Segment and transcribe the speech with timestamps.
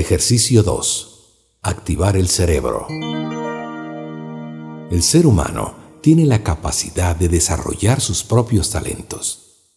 [0.00, 1.58] Ejercicio 2.
[1.60, 2.86] Activar el cerebro.
[4.92, 9.72] El ser humano tiene la capacidad de desarrollar sus propios talentos.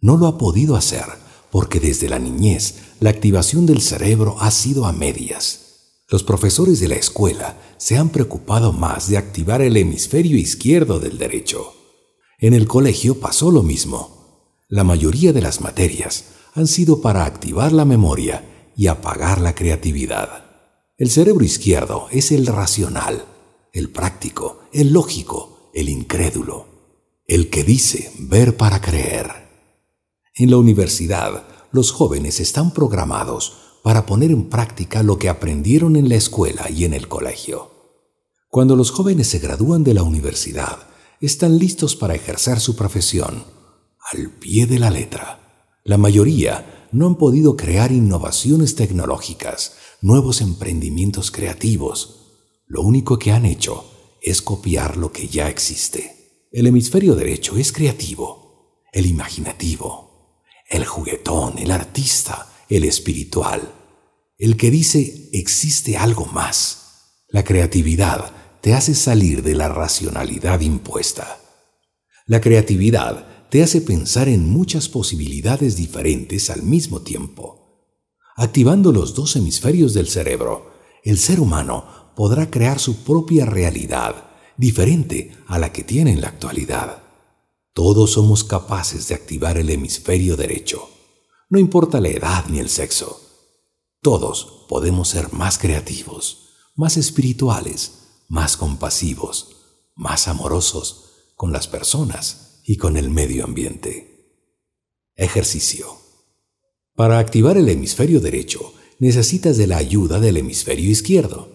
[0.00, 1.06] No lo ha podido hacer
[1.50, 5.96] porque desde la niñez la activación del cerebro ha sido a medias.
[6.08, 11.18] Los profesores de la escuela se han preocupado más de activar el hemisferio izquierdo del
[11.18, 11.74] derecho.
[12.38, 14.60] En el colegio pasó lo mismo.
[14.68, 20.44] La mayoría de las materias han sido para activar la memoria y apagar la creatividad.
[20.96, 23.24] El cerebro izquierdo es el racional,
[23.72, 26.66] el práctico, el lógico, el incrédulo,
[27.26, 29.30] el que dice ver para creer.
[30.34, 36.08] En la universidad, los jóvenes están programados para poner en práctica lo que aprendieron en
[36.08, 37.70] la escuela y en el colegio.
[38.48, 40.78] Cuando los jóvenes se gradúan de la universidad,
[41.20, 43.44] están listos para ejercer su profesión,
[44.12, 45.72] al pie de la letra.
[45.84, 52.62] La mayoría no han podido crear innovaciones tecnológicas, nuevos emprendimientos creativos.
[52.66, 53.84] Lo único que han hecho
[54.22, 56.46] es copiar lo que ya existe.
[56.52, 63.72] El hemisferio derecho es creativo, el imaginativo, el juguetón, el artista, el espiritual,
[64.38, 67.24] el que dice existe algo más.
[67.28, 71.40] La creatividad te hace salir de la racionalidad impuesta.
[72.26, 77.86] La creatividad te hace pensar en muchas posibilidades diferentes al mismo tiempo.
[78.34, 80.72] Activando los dos hemisferios del cerebro,
[81.04, 86.30] el ser humano podrá crear su propia realidad, diferente a la que tiene en la
[86.30, 87.04] actualidad.
[87.72, 90.88] Todos somos capaces de activar el hemisferio derecho,
[91.48, 93.20] no importa la edad ni el sexo.
[94.02, 99.58] Todos podemos ser más creativos, más espirituales, más compasivos,
[99.94, 101.04] más amorosos
[101.36, 104.40] con las personas y con el medio ambiente.
[105.14, 105.86] Ejercicio.
[106.94, 111.52] Para activar el hemisferio derecho, necesitas de la ayuda del hemisferio izquierdo.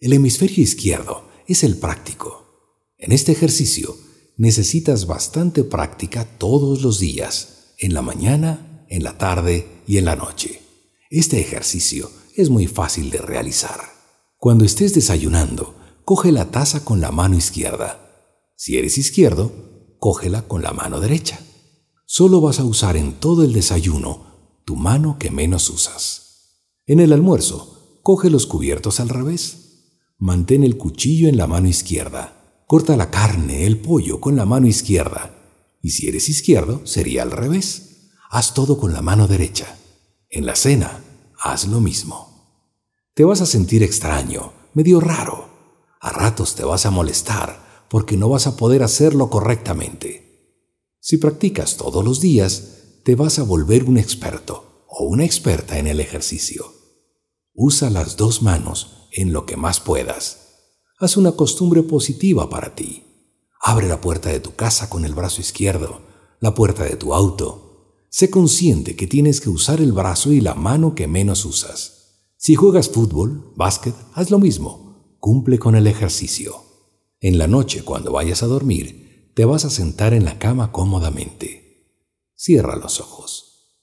[0.00, 2.94] El hemisferio izquierdo es el práctico.
[2.96, 3.96] En este ejercicio
[4.36, 10.16] necesitas bastante práctica todos los días, en la mañana, en la tarde y en la
[10.16, 10.60] noche.
[11.10, 13.80] Este ejercicio es muy fácil de realizar.
[14.38, 18.32] Cuando estés desayunando, coge la taza con la mano izquierda.
[18.56, 19.69] Si eres izquierdo,
[20.00, 21.38] cógela con la mano derecha.
[22.06, 26.66] Solo vas a usar en todo el desayuno tu mano que menos usas.
[26.86, 29.92] En el almuerzo, coge los cubiertos al revés.
[30.18, 32.62] Mantén el cuchillo en la mano izquierda.
[32.66, 35.36] Corta la carne, el pollo con la mano izquierda.
[35.82, 38.10] Y si eres izquierdo, sería al revés.
[38.30, 39.78] Haz todo con la mano derecha.
[40.28, 41.04] En la cena,
[41.38, 42.64] haz lo mismo.
[43.14, 45.48] Te vas a sentir extraño, medio raro.
[46.00, 50.54] A ratos te vas a molestar porque no vas a poder hacerlo correctamente.
[51.00, 55.88] Si practicas todos los días, te vas a volver un experto o una experta en
[55.88, 56.72] el ejercicio.
[57.52, 60.38] Usa las dos manos en lo que más puedas.
[61.00, 63.02] Haz una costumbre positiva para ti.
[63.60, 66.00] Abre la puerta de tu casa con el brazo izquierdo,
[66.38, 67.96] la puerta de tu auto.
[68.08, 72.22] Sé consciente que tienes que usar el brazo y la mano que menos usas.
[72.36, 75.16] Si juegas fútbol, básquet, haz lo mismo.
[75.18, 76.69] Cumple con el ejercicio.
[77.20, 82.00] En la noche, cuando vayas a dormir, te vas a sentar en la cama cómodamente.
[82.34, 83.76] Cierra los ojos.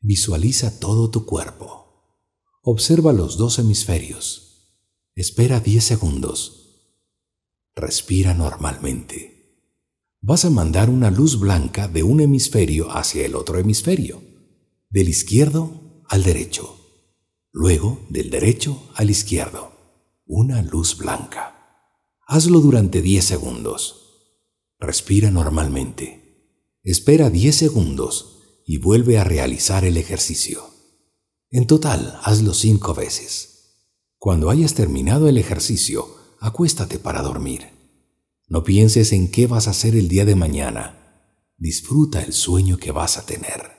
[0.00, 2.22] Visualiza todo tu cuerpo.
[2.62, 4.82] Observa los dos hemisferios.
[5.16, 6.66] Espera 10 segundos.
[7.74, 9.36] Respira normalmente.
[10.20, 14.22] Vas a mandar una luz blanca de un hemisferio hacia el otro hemisferio,
[14.90, 16.78] del izquierdo al derecho,
[17.52, 19.72] luego del derecho al izquierdo,
[20.24, 21.55] una luz blanca.
[22.28, 24.32] Hazlo durante 10 segundos.
[24.80, 26.80] Respira normalmente.
[26.82, 30.64] Espera 10 segundos y vuelve a realizar el ejercicio.
[31.50, 33.76] En total, hazlo 5 veces.
[34.18, 36.08] Cuando hayas terminado el ejercicio,
[36.40, 37.68] acuéstate para dormir.
[38.48, 41.30] No pienses en qué vas a hacer el día de mañana.
[41.58, 43.70] Disfruta el sueño que vas a tener.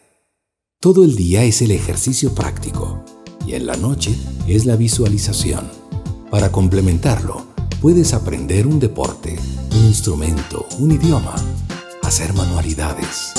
[0.80, 3.04] Todo el día es el ejercicio práctico
[3.46, 4.16] y en la noche
[4.48, 5.70] es la visualización.
[6.32, 9.38] Para complementarlo, puedes aprender un deporte,
[9.72, 11.36] un instrumento, un idioma,
[12.02, 13.34] hacer manualidades.